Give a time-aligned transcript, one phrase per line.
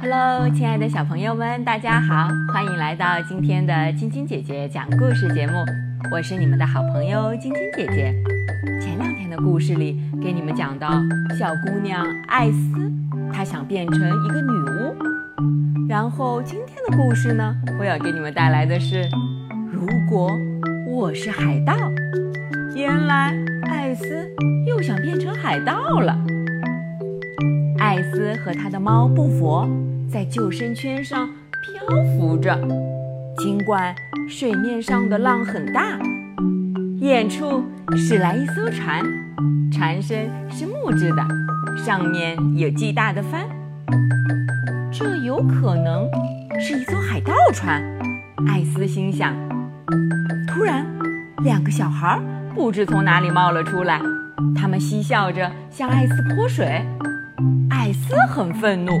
[0.00, 5.52] Hello，亲爱的小朋友们，大家好，欢迎来到今天的晶晶姐姐讲故事节目。
[6.10, 8.12] 我是你们的好朋友晶晶姐姐。
[8.80, 10.90] 前两天的故事里，给你们讲到
[11.38, 12.92] 小姑娘艾斯，
[13.32, 14.96] 她想变成一个女巫。
[15.88, 19.08] 然后今天的故事呢，我要给你们带来的是，
[19.70, 20.32] 如果
[20.88, 21.76] 我是海盗。
[22.76, 24.30] 原来艾斯
[24.66, 26.14] 又想变成海盗了。
[27.78, 29.66] 艾斯和他的猫布佛
[30.06, 31.26] 在救生圈上
[31.62, 32.54] 漂浮着，
[33.38, 33.94] 尽管
[34.28, 35.98] 水面上的浪很大。
[37.00, 37.64] 远处
[37.96, 39.02] 驶来一艘船，
[39.72, 41.26] 船身是木质的，
[41.82, 43.48] 上面有巨大的帆。
[44.92, 46.06] 这有可能
[46.60, 47.82] 是一艘海盗船，
[48.46, 49.34] 艾斯心想。
[50.46, 50.84] 突然，
[51.42, 52.20] 两个小孩
[52.56, 54.00] 不知从哪里冒了出来，
[54.58, 56.82] 他们嬉笑着向艾斯泼水。
[57.68, 58.92] 艾斯很愤怒，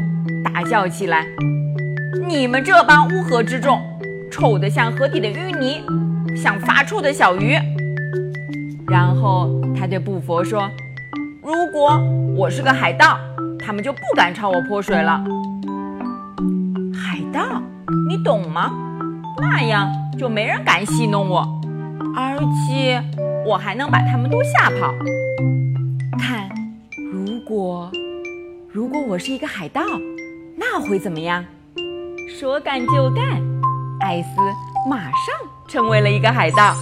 [0.44, 1.24] 大叫起来
[2.28, 3.80] ：“你们这帮乌合之众，
[4.30, 5.80] 臭得像河底的淤泥，
[6.36, 7.56] 像发臭的小鱼！”
[8.88, 10.70] 然后他对布佛说
[11.42, 11.98] ：“如果
[12.36, 13.18] 我是个海盗，
[13.58, 15.24] 他们就不敢朝我泼水了。”
[16.94, 17.62] 海盗，
[18.06, 18.70] 你懂吗？
[19.40, 21.42] 那样就没人敢戏弄我，
[22.14, 23.02] 而且
[23.46, 24.92] 我还能把他们都吓跑。
[26.18, 26.50] 看，
[27.12, 27.88] 如果……
[28.72, 29.82] 如果我是一个海盗，
[30.56, 31.44] 那会怎么样？
[32.28, 33.40] 说干就干，
[34.00, 34.28] 艾斯
[34.90, 35.12] 马上
[35.68, 36.74] 成为了一个海盗。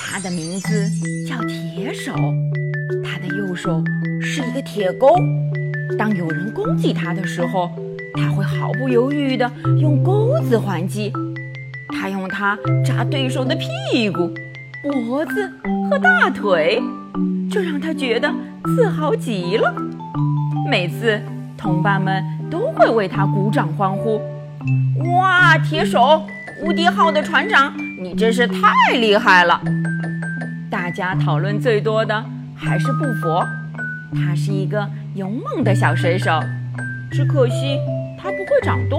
[0.00, 0.90] 他的名字
[1.28, 2.14] 叫铁手，
[3.04, 3.84] 他的右手
[4.20, 5.14] 是一个铁钩。
[5.98, 7.70] 当有人攻击他的时候，
[8.14, 11.12] 他会毫不犹豫地用钩子还击。
[11.92, 14.32] 他用它扎对手的屁股、
[14.82, 15.52] 脖子
[15.90, 16.82] 和大腿，
[17.50, 18.32] 这让他觉得
[18.64, 19.74] 自豪极了。
[20.70, 21.20] 每次，
[21.54, 24.18] 同伴们都会为他鼓掌欢呼。
[25.18, 26.22] 哇，铁手，
[26.64, 29.60] 无敌号的船长，你真是太厉害了！
[30.70, 32.24] 大家讨论最多的
[32.56, 33.46] 还是布佛，
[34.14, 36.40] 他是一个勇猛的小水手，
[37.12, 37.78] 只可惜
[38.18, 38.98] 他不会掌舵。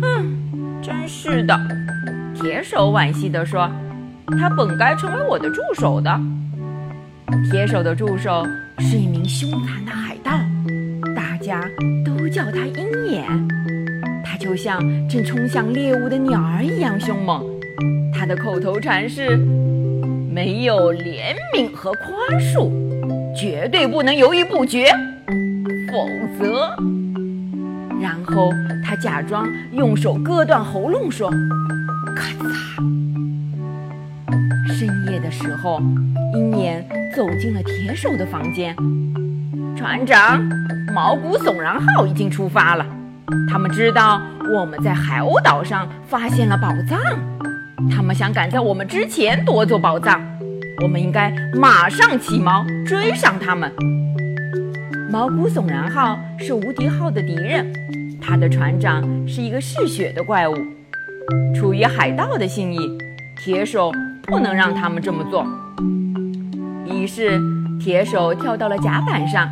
[0.00, 1.58] 哼，真是的，
[2.32, 3.68] 铁手惋惜地说
[4.38, 6.20] ：“他本该成为我的助手的。”
[7.50, 8.44] 铁手的助手
[8.78, 10.32] 是一名凶残的海盗，
[11.14, 11.60] 大家
[12.04, 13.26] 都叫他鹰眼。
[14.24, 17.44] 他就像正冲向猎物的鸟儿一样凶猛。
[18.12, 19.36] 他的口头禅是
[20.30, 22.70] ：“没有怜悯和宽恕，
[23.34, 24.86] 绝对不能犹豫不决，
[25.90, 26.08] 否
[26.38, 26.76] 则……”
[28.00, 28.50] 然后
[28.84, 31.30] 他假装用手割断喉咙，说
[32.14, 32.46] ：“咔嚓！”
[34.78, 35.80] 深夜的时候，
[36.34, 36.86] 鹰眼。
[37.16, 38.76] 走进了铁手的房间。
[39.74, 40.38] 船长，
[40.94, 42.84] 毛骨悚然号已经出发了。
[43.48, 44.20] 他们知道
[44.54, 47.00] 我们在海鸥岛上发现了宝藏，
[47.90, 50.20] 他们想赶在我们之前夺走宝藏。
[50.82, 53.72] 我们应该马上起锚追上他们。
[55.10, 57.72] 毛骨悚然号是无敌号的敌人，
[58.20, 60.54] 他的船长是一个嗜血的怪物。
[61.54, 62.78] 出于海盗的信义，
[63.42, 63.90] 铁手
[64.26, 65.46] 不能让他们这么做。
[66.86, 67.40] 于是，
[67.80, 69.50] 铁手跳到了甲板上，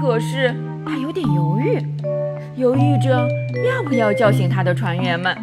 [0.00, 1.78] 可是他有点犹豫，
[2.56, 3.26] 犹豫着
[3.66, 5.36] 要不要叫醒他的船员们。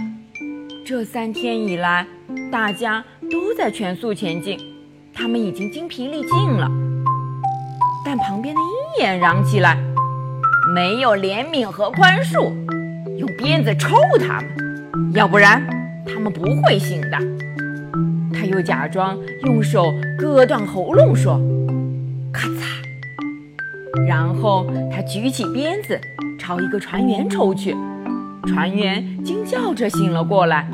[0.86, 2.06] 这三天以来，
[2.52, 4.60] 大家都在全速前进，
[5.14, 6.70] 他们已经精疲力尽了。
[8.06, 9.78] 但旁边的鹰眼嚷起来
[10.74, 12.52] ：“没有怜悯和宽恕，
[13.18, 15.62] 用鞭子抽他们，要不然
[16.06, 17.18] 他们不会醒的。”
[18.34, 21.40] 他又假装用手割断喉咙，说
[22.32, 22.64] ：“咔嚓！”
[24.08, 26.00] 然后他举起鞭子
[26.40, 27.76] 朝一个船员抽去，
[28.46, 30.70] 船员惊叫着醒了过来。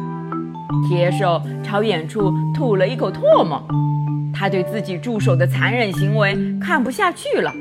[0.87, 3.63] 铁手朝远处吐了一口唾沫，
[4.33, 7.51] 他对自己助手的残忍行为看不下去了。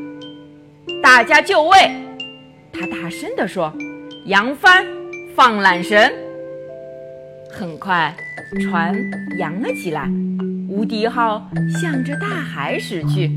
[1.02, 1.90] 大家就位！
[2.72, 3.72] 他大声地说
[4.26, 4.84] ：“扬帆，
[5.36, 5.96] 放缆绳。”
[7.54, 8.14] 很快。
[8.60, 8.94] 船
[9.38, 10.08] 扬了起来，
[10.68, 11.48] 无敌号
[11.80, 13.36] 向着大海驶去。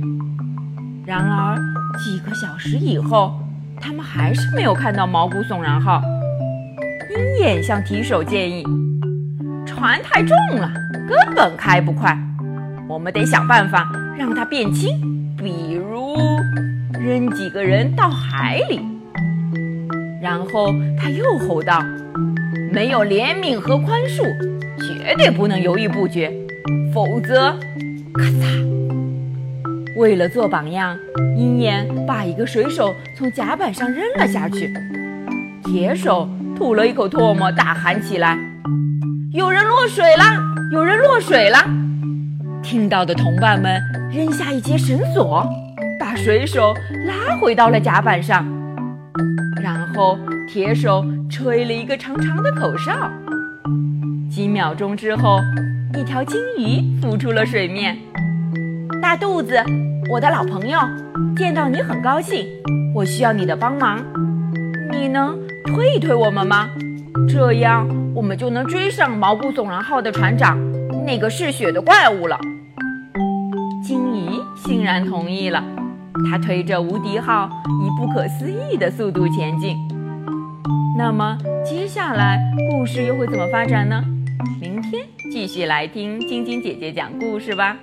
[1.06, 1.58] 然而
[1.98, 3.40] 几个小时以后，
[3.80, 6.02] 他们还是没有看到毛骨悚然号。
[7.10, 8.64] 鹰眼向提手建议
[9.66, 10.72] ：“船太重了，
[11.08, 12.16] 根本开不快。
[12.88, 15.00] 我们得想办法让它变轻，
[15.38, 16.16] 比如
[17.00, 18.82] 扔几个人到海里。”
[20.22, 21.82] 然后他又吼道
[22.78, 24.22] ：“没有怜悯和宽恕。”
[24.78, 26.32] 绝对不能犹豫不决，
[26.94, 27.50] 否则，
[28.14, 28.68] 咔嚓！
[29.98, 30.96] 为了做榜样，
[31.36, 34.72] 鹰眼把一个水手从甲板上扔了下去。
[35.64, 38.38] 铁手吐了一口唾沫，大喊起来
[39.34, 40.24] ：“有人落水了！
[40.72, 41.58] 有人落水了！”
[42.62, 43.82] 听到的同伴们
[44.14, 45.44] 扔下一截绳索，
[46.00, 46.76] 把水手
[47.08, 48.46] 拉回到了甲板上。
[49.64, 53.10] 然后铁手吹了一个长长的口哨。
[54.30, 55.40] 几秒钟之后，
[55.98, 57.98] 一条金鱼浮出了水面。
[59.02, 59.62] 大肚子，
[60.12, 60.80] 我的老朋友，
[61.36, 62.46] 见到你很高兴。
[62.96, 64.04] 我需要你的帮忙，
[64.92, 66.70] 你能推一推我们吗？
[67.28, 70.58] 这样我们就能追上毛骨悚然号的船长
[71.06, 72.40] 那个嗜血的怪物了。
[73.84, 75.64] 金鱼欣然同意了，
[76.30, 79.76] 它推着无敌号以不可思议的速度前进。
[80.98, 84.04] 那么接下来故事又会怎么发展呢？
[84.60, 87.78] 明天继续来听晶晶姐姐讲故事吧。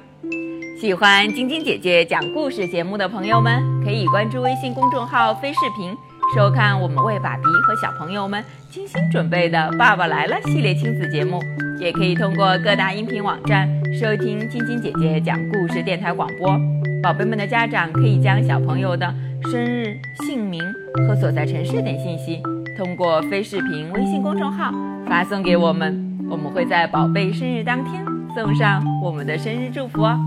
[0.81, 5.95] 喜欢晶晶姐姐讲故事节目的朋友们，可以关注微信公众号“飞视频”，
[6.37, 11.41] 收看我们为爸比和小朋友们精心准备的《爸爸来了》系列亲子节目。
[11.81, 16.57] 也可以通过各大音频网站收听晶晶姐姐讲故事电台广播。
[17.03, 19.13] 宝贝们的家长可以将小朋友的
[19.51, 19.97] 生日、
[20.27, 20.63] 姓名
[21.07, 22.41] 和所在城市等信息，
[22.77, 24.73] 通过非视频微信公众号
[25.07, 28.05] 发送给我们，我们会在宝贝生日当天
[28.35, 30.19] 送上我们的生日祝福哦。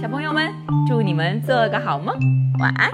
[0.00, 0.52] 小朋友们，
[0.86, 2.14] 祝你们做个好梦，
[2.60, 2.90] 晚安。